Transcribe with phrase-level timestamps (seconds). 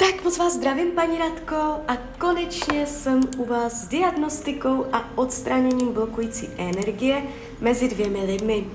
[0.00, 1.56] Tak moc vás zdravím, paní Radko,
[1.88, 7.22] a konečně jsem u vás s diagnostikou a odstraněním blokující energie
[7.60, 8.66] mezi dvěmi lidmi.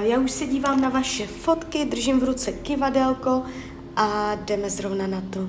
[0.00, 3.42] Já už se dívám na vaše fotky, držím v ruce kivadelko
[3.96, 5.48] a jdeme zrovna na to.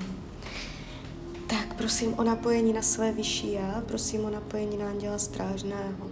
[1.47, 6.09] Tak prosím o napojení na své vyšší já, prosím o napojení na anděla strážného.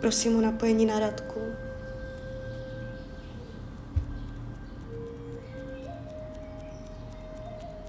[0.00, 1.40] Prosím o napojení na Radku.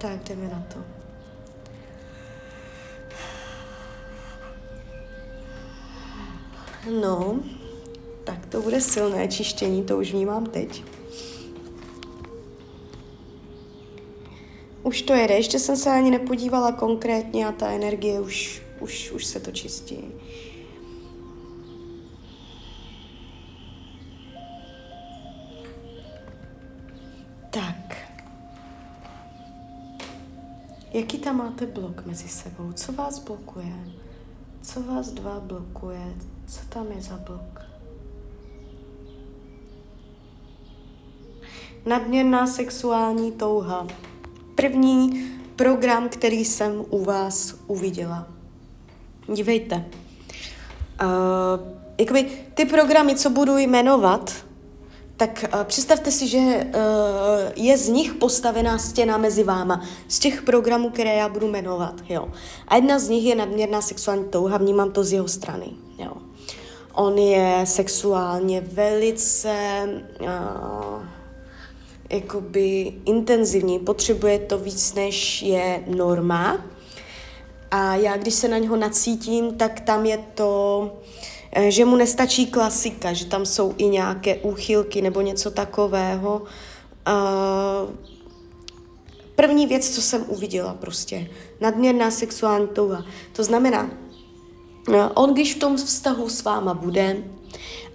[0.05, 0.79] Tak jdeme na to.
[7.01, 7.39] No,
[8.23, 10.83] tak to bude silné čištění, to už vnímám teď.
[14.83, 19.25] Už to jede, ještě jsem se ani nepodívala konkrétně a ta energie už, už, už
[19.25, 20.11] se to čistí.
[30.95, 32.71] Jaký tam máte blok mezi sebou?
[32.71, 33.73] Co vás blokuje?
[34.61, 36.13] Co vás dva blokuje?
[36.47, 37.61] Co tam je za blok?
[41.85, 43.87] Nadměrná sexuální touha.
[44.55, 48.27] První program, který jsem u vás uviděla.
[49.33, 49.75] Dívejte.
[49.75, 51.09] Uh,
[51.99, 54.45] jakoby ty programy, co budu jmenovat,
[55.17, 56.71] tak uh, představte si, že uh,
[57.55, 62.29] je z nich postavená stěna mezi váma, z těch programů, které já budu jmenovat, jo.
[62.67, 65.67] A jedna z nich je nadměrná sexuální touha, vnímám to z jeho strany,
[65.97, 66.11] jo.
[66.93, 69.55] On je sexuálně velice
[70.21, 70.27] uh,
[72.09, 76.65] jakoby intenzivní, potřebuje to víc, než je norma.
[77.75, 80.91] A já, když se na něho nacítím, tak tam je to
[81.55, 86.41] Eh, že mu nestačí klasika, že tam jsou i nějaké úchylky nebo něco takového.
[89.35, 91.27] První věc, co jsem uviděla prostě,
[91.61, 93.05] nadměrná sexuální touha.
[93.33, 93.89] To znamená,
[94.93, 97.23] eh, on když v tom vztahu s váma bude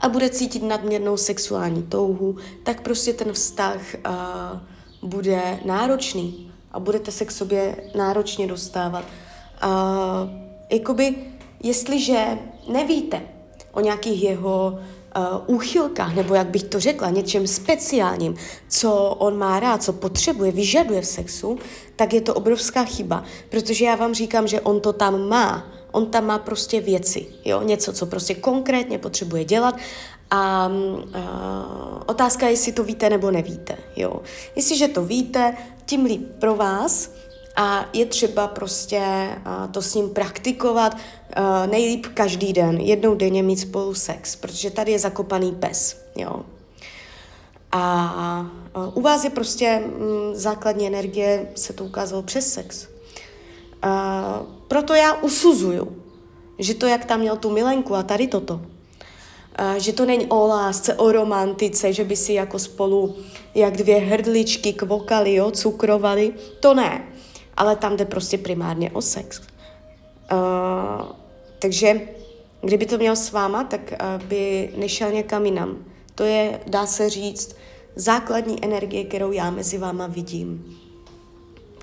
[0.00, 7.12] a bude cítit nadměrnou sexuální touhu, tak prostě ten vztah uh, bude náročný a budete
[7.12, 9.04] se k sobě náročně dostávat.
[9.65, 10.31] Uh,
[10.71, 11.15] jakoby,
[11.62, 12.38] jestliže
[12.72, 13.22] nevíte,
[13.72, 14.78] o nějakých jeho
[15.16, 18.34] uh, úchylkách, nebo jak bych to řekla, něčem speciálním,
[18.69, 21.59] co on má rád, co potřebuje, vyžaduje v sexu,
[21.97, 25.66] tak je to obrovská chyba, protože já vám říkám, že on to tam má.
[25.92, 29.75] On tam má prostě věci, jo, něco, co prostě konkrétně potřebuje dělat
[30.31, 34.22] a uh, otázka je, jestli to víte nebo nevíte, jo.
[34.56, 35.56] Jestliže to víte,
[35.87, 37.10] tím líp pro vás,
[37.56, 39.28] a je třeba prostě
[39.70, 40.96] to s ním praktikovat
[41.70, 46.40] nejlíp každý den, jednou denně mít spolu sex, protože tady je zakopaný pes, jo.
[47.72, 48.46] A
[48.94, 52.88] u vás je prostě um, základní energie, se to ukázalo přes sex.
[53.84, 55.96] Uh, proto já usuzuju,
[56.58, 58.62] že to, jak tam měl tu milenku a tady toto, uh,
[59.78, 63.16] že to není o lásce, o romantice, že by si jako spolu
[63.54, 67.09] jak dvě hrdličky kvokali, jo, cukrovali, to ne
[67.60, 69.41] ale tam jde prostě primárně o sex.
[69.41, 71.06] Uh,
[71.59, 72.00] takže
[72.62, 75.76] kdyby to měl s váma, tak uh, by nešel někam jinam.
[76.15, 77.56] To je, dá se říct,
[77.97, 80.76] základní energie, kterou já mezi váma vidím.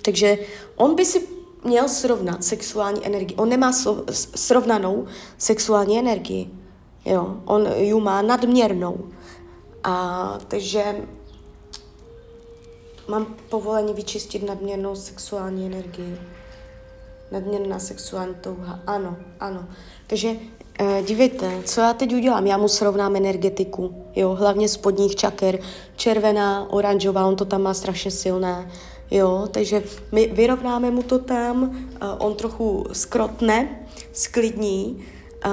[0.02, 0.38] Takže
[0.76, 1.28] on by si
[1.64, 3.38] měl srovnat sexuální energii.
[3.38, 3.72] On nemá
[4.36, 5.06] srovnanou
[5.38, 6.50] sexuální energii.
[7.06, 8.98] Jo, on ji má nadměrnou.
[9.84, 10.96] A, takže
[13.08, 16.18] Mám povolení vyčistit nadměrnou sexuální energii.
[17.32, 18.80] Nadměrná sexuální touha.
[18.88, 19.66] Ano, ano.
[20.08, 20.36] Takže
[20.80, 22.48] eh, dívejte, co já teď udělám?
[22.48, 25.60] Já mu srovnám energetiku, jo, hlavně spodních čaker,
[25.96, 28.72] červená, oranžová, on to tam má strašně silné,
[29.12, 35.06] jo, takže my vyrovnáme mu to tam, eh, on trochu skrotne, sklidní,
[35.46, 35.50] eh,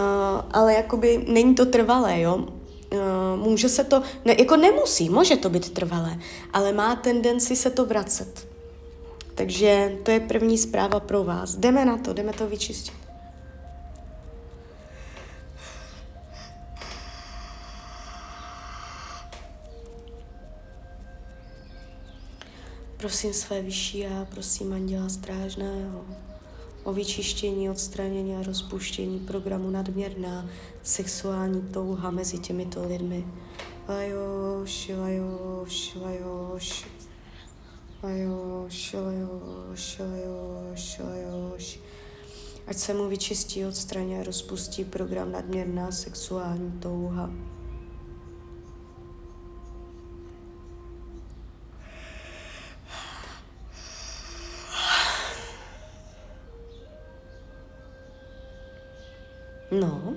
[0.53, 2.54] ale jakoby není to trvalé, jo, Uh,
[3.37, 6.19] může se to, ne, jako nemusí, může to být trvalé,
[6.53, 8.49] ale má tendenci se to vracet.
[9.35, 11.57] Takže to je první zpráva pro vás.
[11.57, 12.95] Jdeme na to, jdeme to vyčistit.
[22.97, 26.05] Prosím své vyšší já, prosím anděla strážného
[26.85, 30.47] o vyčištění, odstranění a rozpuštění programu nadměrná
[30.83, 33.27] sexuální touha mezi těmito lidmi.
[33.89, 36.87] Lajoš, lajoš, lajoš.
[38.03, 41.81] Lajoš, lajoš, lajoš, lajoš.
[42.67, 47.31] Ať se mu vyčistí, odstraní a rozpustí program nadměrná sexuální touha.
[59.81, 60.15] No.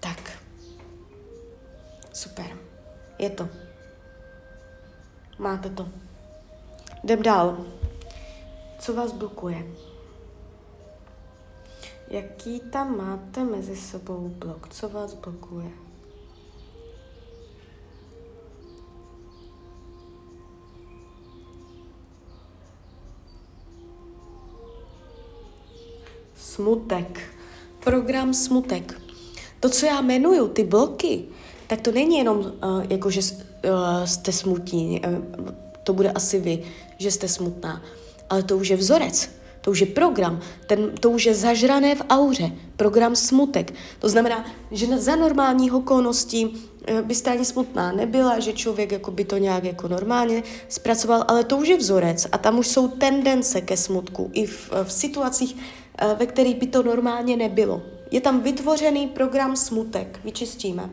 [0.00, 0.38] Tak.
[2.12, 2.56] Super.
[3.18, 3.48] Je to.
[5.38, 5.88] Máte to.
[7.04, 7.66] Jdem dál.
[8.78, 9.66] Co vás blokuje?
[12.08, 14.68] Jaký tam máte mezi sebou blok?
[14.68, 15.70] Co vás blokuje?
[26.34, 27.39] Smutek.
[27.90, 29.00] Program smutek.
[29.60, 31.24] To, co já jmenuju, ty bloky,
[31.66, 32.52] tak to není jenom uh,
[32.88, 35.48] jako, že uh, jste smutní, uh,
[35.84, 36.62] to bude asi vy,
[36.98, 37.82] že jste smutná,
[38.30, 42.02] ale to už je vzorec, to už je program, ten, to už je zažrané v
[42.08, 43.74] auře, program smutek.
[43.98, 46.70] To znamená, že za normálních okolností
[47.02, 51.56] byste ani smutná nebyla, že člověk jako by to nějak jako normálně zpracoval, ale to
[51.56, 55.56] už je vzorec a tam už jsou tendence ke smutku i v, v situacích,
[56.16, 57.82] ve kterých by to normálně nebylo.
[58.10, 60.90] Je tam vytvořený program smutek, vyčistíme.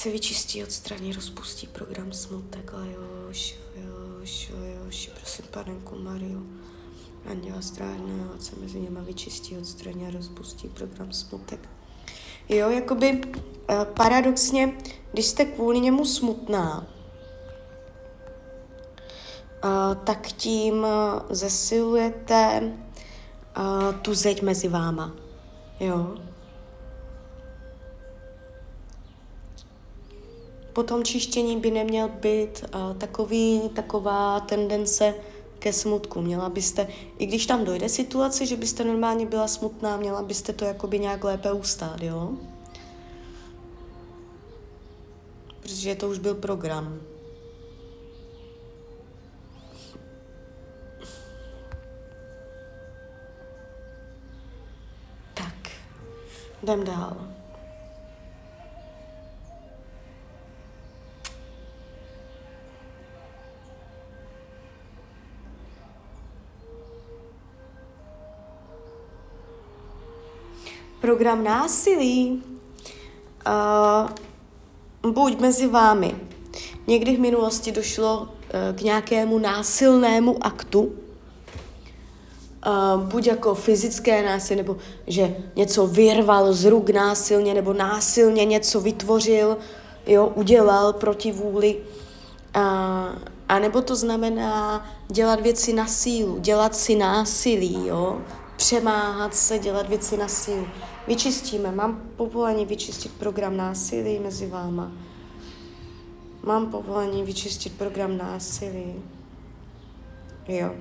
[0.00, 4.52] se vyčistí, odstraní, rozpustí program smutek, ale jož, jož,
[4.84, 6.46] jož, prosím panenku Mariu,
[7.26, 11.68] Anděla Strážného, ať se mezi něma vyčistí, odstraní a rozpustí program smutek.
[12.50, 14.72] Jo, jakoby uh, paradoxně,
[15.12, 16.86] když jste kvůli němu smutná,
[19.64, 20.86] uh, tak tím uh,
[21.30, 22.72] zesilujete
[24.02, 25.14] tu zeď mezi váma.
[25.80, 26.16] Jo,
[30.72, 32.64] po tom čištění by neměl být
[32.98, 35.14] takový, taková tendence
[35.60, 36.22] ke smutku.
[36.22, 40.64] Měla byste, i když tam dojde situace, že byste normálně byla smutná, měla byste to
[40.64, 42.30] jakoby nějak lépe ustát, jo?
[45.60, 47.00] Protože to už byl program.
[55.34, 55.70] Tak,
[56.62, 57.39] jdem dál.
[71.00, 72.42] Program násilí,
[75.02, 76.16] uh, buď mezi vámi.
[76.86, 78.28] Někdy v minulosti došlo uh,
[78.76, 80.92] k nějakému násilnému aktu, uh,
[83.02, 84.76] buď jako fyzické násilí, nebo
[85.06, 89.58] že něco vyrval z ruk násilně, nebo násilně něco vytvořil,
[90.06, 91.76] jo, udělal proti vůli.
[92.56, 92.62] Uh,
[93.48, 98.18] a nebo to znamená dělat věci na sílu, dělat si násilí, jo,
[98.56, 100.66] přemáhat se, dělat věci na sílu.
[101.06, 101.72] Vyčistíme.
[101.72, 104.92] Mám povolení vyčistit program násilí mezi váma.
[106.42, 108.94] Mám povolení vyčistit program násilí.
[110.48, 110.74] Jo.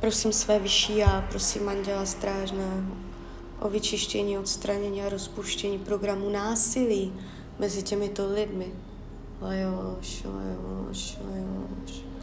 [0.00, 2.96] Prosím své vyšší já, prosím Anděla Strážného
[3.60, 7.12] o vyčištění, odstranění a rozpuštění programu násilí
[7.58, 8.72] mezi těmito lidmi.
[9.40, 12.13] Lajoš, lajoš, lajoš.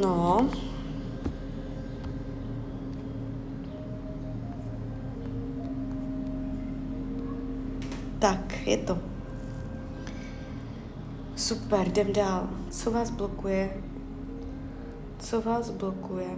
[0.00, 0.48] No.
[8.18, 8.98] Tak, je to.
[11.36, 12.48] Super, jdem dál.
[12.70, 13.82] Co vás blokuje?
[15.18, 16.28] Co vás blokuje?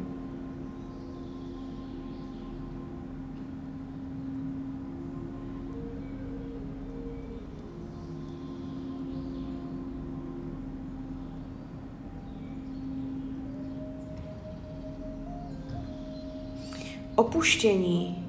[17.15, 18.29] Opuštění.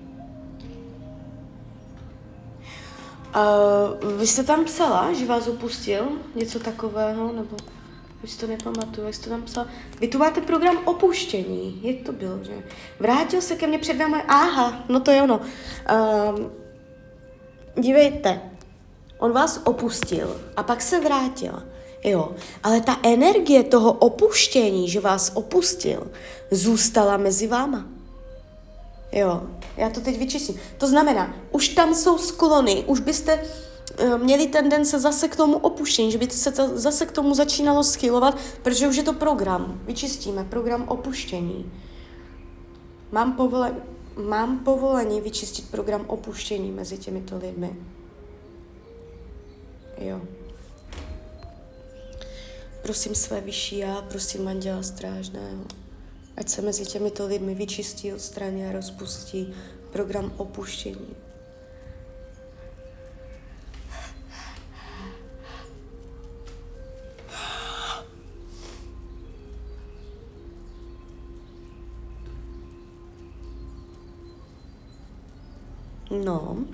[3.35, 6.07] Uh, vy jste tam psala, že vás opustil?
[6.35, 7.33] Něco takového?
[7.33, 7.55] Nebo
[8.23, 9.67] už to nepamatuju, jak jste tam psala?
[9.99, 11.79] Vy tu máte program opuštění.
[11.83, 12.63] Jak to bylo, že?
[12.99, 14.23] Vrátil se ke mně před vámi.
[14.27, 15.37] Aha, no to je ono.
[15.37, 16.39] Uh,
[17.79, 18.41] dívejte,
[19.19, 21.63] on vás opustil a pak se vrátil.
[22.03, 26.11] Jo, ale ta energie toho opuštění, že vás opustil,
[26.51, 27.92] zůstala mezi váma.
[29.13, 29.43] Jo,
[29.77, 30.59] já to teď vyčistím.
[30.77, 36.11] To znamená, už tam jsou sklony, už byste uh, měli tendence zase k tomu opuštění,
[36.11, 39.81] že by se to zase k tomu začínalo schylovat, protože už je to program.
[39.85, 41.71] Vyčistíme, program opuštění.
[43.11, 43.75] Mám, povole,
[44.27, 47.75] mám povolení vyčistit program opuštění mezi těmito lidmi.
[49.97, 50.21] Jo.
[52.81, 55.82] Prosím své vyšší já, prosím Anděla Strážného
[56.37, 59.53] Ať se mezi těmito lidmi vyčistí, odstraní a rozpustí
[59.91, 61.15] program opuštění.
[76.25, 76.65] No.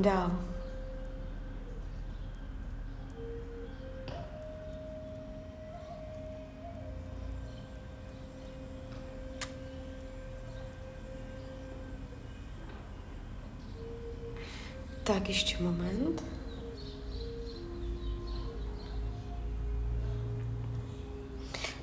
[0.00, 0.30] Dál.
[15.04, 16.24] Tak, ještě moment.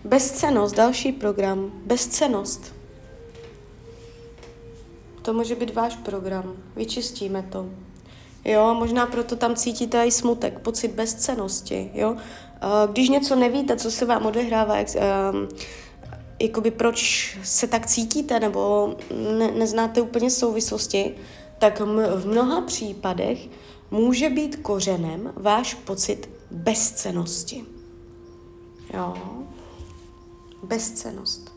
[0.04, 1.72] Bezcenost, další program.
[1.86, 2.76] Bezcenost.
[5.22, 6.56] To může být váš program.
[6.76, 7.70] Vyčistíme to.
[8.48, 12.16] Jo, možná proto tam cítíte i smutek, pocit bezcenosti, jo.
[12.92, 14.88] Když něco nevíte, co se vám odehrává, jak,
[15.34, 15.48] um,
[16.42, 18.96] jakoby proč se tak cítíte, nebo
[19.38, 21.16] ne, neznáte úplně souvislosti,
[21.60, 21.80] tak
[22.16, 23.48] v mnoha případech
[23.92, 27.66] může být kořenem váš pocit bezcenosti.
[28.94, 29.14] Jo.
[30.64, 31.52] Bezcenost.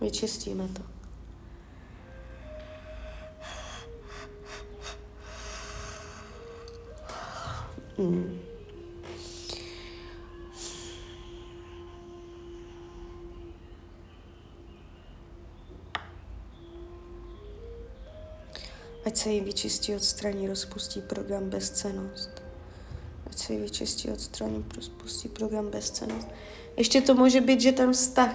[0.00, 0.97] Vyčistíme to.
[7.98, 8.04] Ať
[19.16, 22.42] se jí vyčistí, odstraní, rozpustí program bezcenost.
[23.26, 26.28] Ať se jí vyčistí, odstraní, rozpustí program bezcenost.
[26.76, 28.34] Ještě to může být, že ten vztah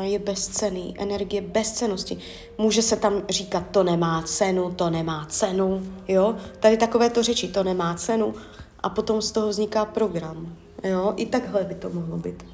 [0.00, 2.18] je bezcený, energie bezcenosti.
[2.58, 6.36] Může se tam říkat, to nemá cenu, to nemá cenu, jo?
[6.60, 8.34] Tady takové to řeči, to nemá cenu
[8.80, 11.14] a potom z toho vzniká program, jo?
[11.16, 12.46] I takhle by to mohlo být.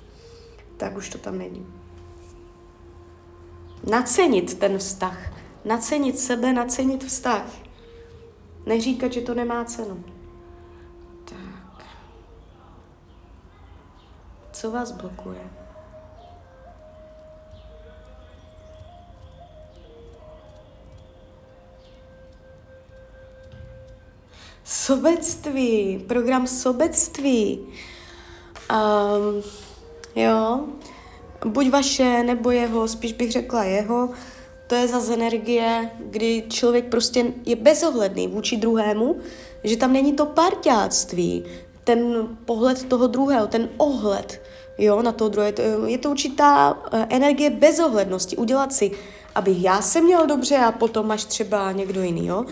[0.77, 1.67] Tak už to tam není.
[3.91, 5.33] Nacenit ten vztah,
[5.65, 7.47] nacenit sebe, nacenit vztah.
[8.67, 10.05] Neříkat, že to nemá cenu.
[11.25, 11.87] Tak.
[14.53, 15.60] Co vás blokuje?
[24.73, 27.61] Sobectví, program sobectví.
[28.71, 29.43] Um,
[30.17, 30.61] jo,
[31.45, 34.11] buď vaše, nebo jeho, spíš bych řekla jeho,
[34.67, 39.17] to je zase energie, kdy člověk prostě je bezohledný vůči druhému,
[39.65, 41.45] že tam není to parťáctví,
[41.85, 44.43] ten pohled toho druhého, ten ohled
[44.79, 45.53] jo, na toho druhé.
[45.87, 48.91] Je to určitá eh, energie bezohlednosti, udělat si,
[49.35, 52.45] aby já se měl dobře a potom až třeba někdo jiný, jo.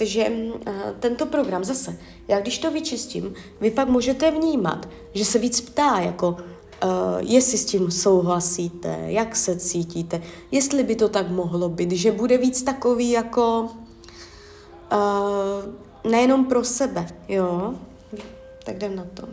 [0.00, 0.60] Takže uh,
[1.00, 5.98] tento program zase, já když to vyčistím, vy pak můžete vnímat, že se víc ptá,
[5.98, 6.38] jako uh,
[7.20, 12.38] jestli s tím souhlasíte, jak se cítíte, jestli by to tak mohlo být, že bude
[12.38, 13.68] víc takový jako
[14.92, 17.74] uh, nejenom pro sebe, jo?
[18.64, 19.28] Tak jdem na to.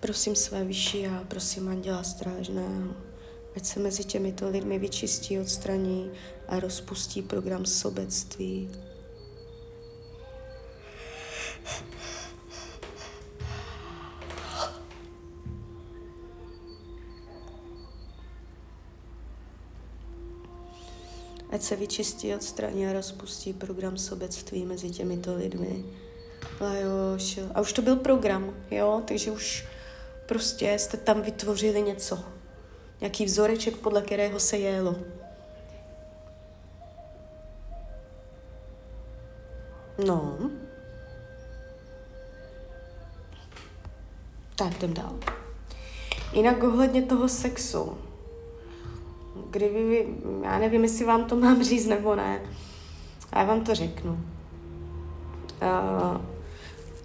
[0.00, 2.92] Prosím své vyšší a prosím Anděla Strážného,
[3.56, 6.10] ať se mezi těmito lidmi vyčistí, odstraní
[6.48, 8.70] a rozpustí program sobectví.
[21.50, 25.84] Ať se vyčistí, odstraní a rozpustí program sobectví mezi těmito lidmi.
[26.60, 27.18] A jo.
[27.54, 29.66] A už to byl program, jo, takže už
[30.26, 32.18] prostě jste tam vytvořili něco.
[33.00, 34.96] Nějaký vzoreček, podle kterého se jelo.
[40.06, 40.38] No.
[44.54, 45.12] Tak jdem dál.
[46.32, 47.98] Jinak ohledně toho sexu.
[49.50, 50.06] Kdyby
[50.42, 52.40] já nevím, jestli vám to mám říct nebo ne,
[53.32, 54.12] a já vám to řeknu.
[55.62, 56.20] Uh,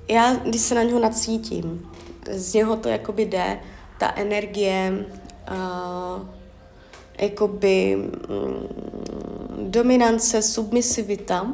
[0.08, 1.91] já, když se na něho nacítím,
[2.32, 3.60] z něho to jakoby jde,
[3.98, 5.06] ta energie,
[5.51, 6.27] uh,
[7.20, 7.98] jakoby
[8.29, 8.68] um,
[9.70, 11.53] dominance, submisivita,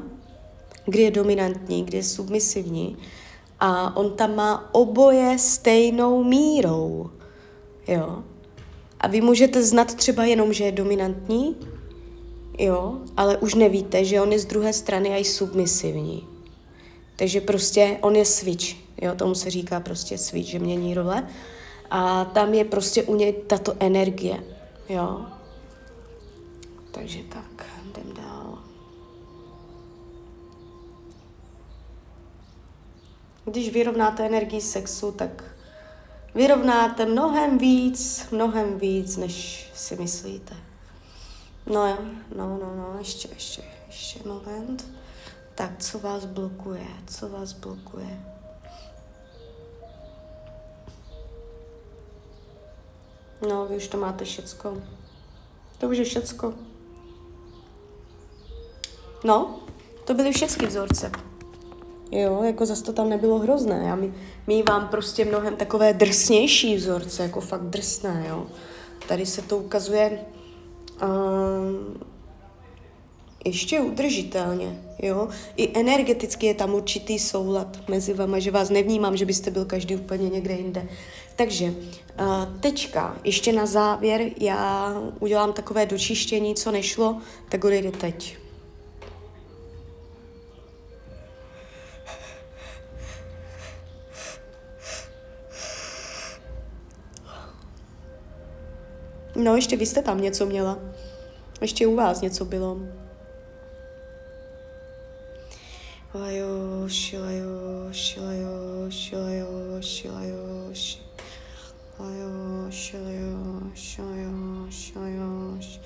[0.85, 2.97] kdy je dominantní, kdy je submisivní.
[3.59, 7.09] A on tam má oboje stejnou mírou.
[7.87, 8.23] Jo.
[8.99, 11.55] A vy můžete znat třeba jenom, že je dominantní,
[12.59, 16.27] jo, ale už nevíte, že on je z druhé strany i submisivní.
[17.15, 18.65] Takže prostě on je switch,
[19.01, 21.27] jo, tomu se říká prostě switch, že mění role.
[21.89, 24.43] A tam je prostě u něj tato energie,
[24.89, 25.25] jo.
[26.91, 28.57] Takže tak, jdem dál.
[33.45, 35.43] Když vyrovnáte energii sexu, tak
[36.35, 40.55] vyrovnáte mnohem víc, mnohem víc, než si myslíte.
[41.65, 41.97] No jo,
[42.35, 44.85] no, no, no, ještě, ještě, ještě moment.
[45.55, 48.19] Tak, co vás blokuje, co vás blokuje?
[53.49, 54.77] No, vy už to máte všecko.
[55.77, 56.53] To už je všecko.
[59.23, 59.59] No,
[60.05, 61.11] to byly všechny vzorce.
[62.11, 63.83] Jo, jako zase to tam nebylo hrozné.
[63.87, 64.13] Já mi,
[64.47, 68.47] mývám prostě mnohem takové drsnější vzorce, jako fakt drsné, jo.
[69.07, 70.19] Tady se to ukazuje
[71.03, 71.09] uh,
[73.45, 75.27] ještě udržitelně, jo.
[75.57, 79.95] I energeticky je tam určitý soulad mezi vama, že vás nevnímám, že byste byl každý
[79.95, 80.87] úplně někde jinde.
[81.35, 87.17] Takže uh, tečka, ještě na závěr, já udělám takové dočištění, co nešlo,
[87.49, 88.44] tak odejde teď.
[99.35, 100.79] No, ještě vy jste tam něco měla.
[101.61, 102.79] Ještě u vás něco bylo.
[106.13, 110.99] Lajoš, lajoš, lajoš, lajoš, lajoš.
[111.99, 115.79] Lajoš, lajoš, lajoš, lajoš.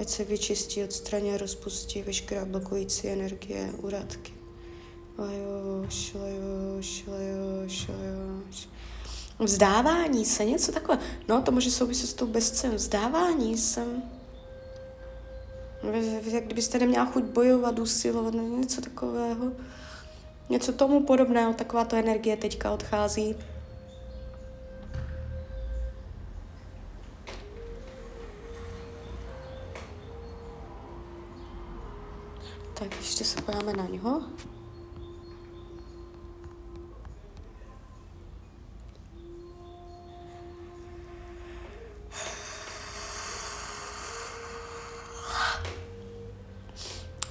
[0.00, 4.32] Ať se vyčistí, odstraní a rozpustí veškerá blokující energie, uradky.
[5.18, 8.68] Lajoš, lajoš, lajoš, lajoš.
[9.38, 10.98] Vzdávání se, něco takové.
[11.28, 12.74] No, to může souviset s tou bezcem.
[12.74, 13.84] Vzdávání se.
[16.24, 19.52] Jak kdybyste neměla chuť bojovat, usilovat, něco takového.
[20.48, 23.36] Něco tomu podobného, taková to energie teďka odchází.
[32.74, 34.22] Tak ještě se pojáme na něho.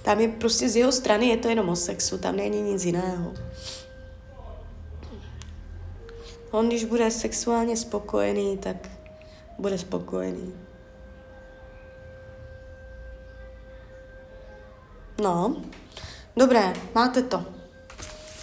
[0.08, 3.34] Tam je prostě z jeho strany je to jenom o sexu, tam není nic jiného.
[6.52, 8.89] On, když bude sexuálně spokojený, tak
[9.60, 10.54] bude spokojený.
[15.22, 15.63] No,
[16.38, 17.46] dobré, máte to.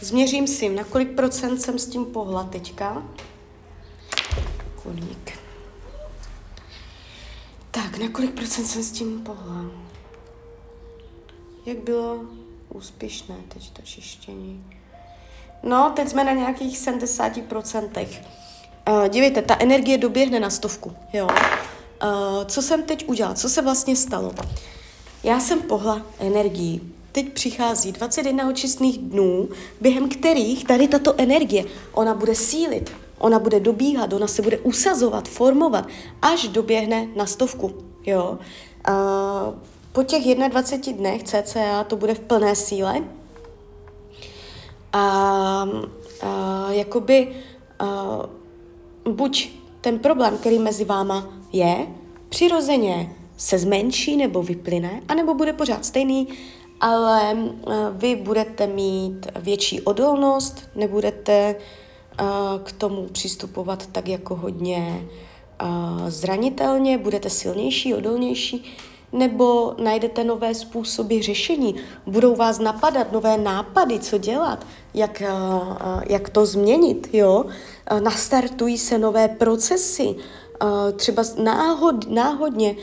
[0.01, 3.03] Změřím si, na kolik procent jsem s tím pohla teďka.
[4.83, 5.39] Kolik?
[7.71, 9.94] Tak, na kolik procent jsem s tím pohla?
[11.67, 12.21] Jak bylo
[12.75, 14.65] úspěšné teď to čištění?
[15.63, 18.09] No, teď jsme na nějakých 70%.
[18.89, 21.27] Uh, dívejte, ta energie doběhne na stovku, jo.
[21.27, 23.35] Uh, co jsem teď udělala?
[23.35, 24.33] Co se vlastně stalo?
[25.23, 26.81] Já jsem pohla energii.
[27.13, 29.49] Teď přichází 21 očistných dnů,
[29.81, 35.29] během kterých tady tato energie, ona bude sílit, ona bude dobíhat, ona se bude usazovat,
[35.29, 35.89] formovat,
[36.23, 37.75] až doběhne na stovku.
[38.07, 38.39] Jo?
[38.89, 39.55] Uh,
[39.95, 43.05] po těch 21 dnech cca to bude v plné síle.
[44.93, 45.01] A,
[46.23, 47.29] a jakoby
[47.79, 48.21] a,
[49.11, 51.87] buď ten problém, který mezi váma je,
[52.29, 56.29] přirozeně se zmenší nebo vyplyne, anebo bude pořád stejný,
[56.81, 57.37] ale
[57.93, 61.57] vy budete mít větší odolnost, nebudete
[62.65, 65.09] k tomu přistupovat tak jako hodně
[66.09, 68.77] zranitelně, budete silnější, odolnější
[69.15, 71.75] nebo najdete nové způsoby řešení.
[72.07, 77.45] Budou vás napadat nové nápady, co dělat, jak, eh, eh, jak to změnit, jo.
[77.87, 80.15] Eh, nastartují se nové procesy,
[80.97, 82.77] třeba náhod, náhodně,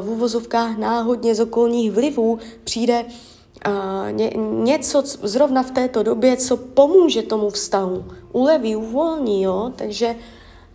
[0.00, 3.04] v úvozovkách náhodně z okolních vlivů přijde
[4.10, 4.32] ně,
[4.64, 10.16] něco zrovna v této době, co pomůže tomu vztahu, uleví, uvolní, jo, takže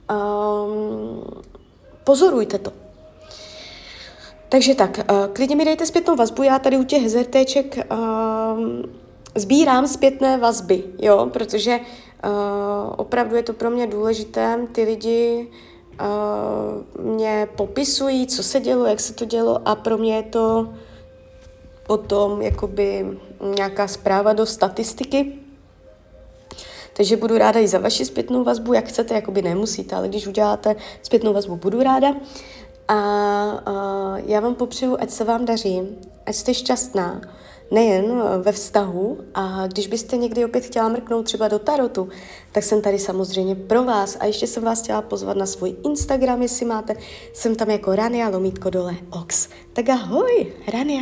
[0.10, 1.24] um,
[2.04, 2.85] pozorujte to.
[4.50, 8.60] Takže tak, uh, klidně mi dejte zpětnou vazbu, já tady u těch hezertéček uh,
[9.36, 15.48] sbírám zpětné vazby, jo, protože uh, opravdu je to pro mě důležité, ty lidi
[16.02, 20.74] uh, mě popisují, co se dělo, jak se to dělo a pro mě je to
[21.88, 23.18] potom jakoby
[23.56, 25.34] nějaká zpráva do statistiky,
[26.98, 30.76] takže budu ráda i za vaši zpětnou vazbu, jak chcete, jakoby nemusíte, ale když uděláte
[31.02, 32.16] zpětnou vazbu, budu ráda.
[32.88, 32.98] A
[33.68, 35.82] uh, já vám popřeju, ať se vám daří,
[36.26, 37.22] ať jste šťastná,
[37.72, 42.10] nejen eh, ve vztahu a když byste někdy opět chtěla mrknout třeba do tarotu,
[42.52, 46.42] tak jsem tady samozřejmě pro vás a ještě jsem vás chtěla pozvat na svůj Instagram,
[46.42, 46.96] jestli máte,
[47.34, 49.50] jsem tam jako Rania Lomítko dole Ox.
[49.74, 51.02] Tak ahoj, Rania.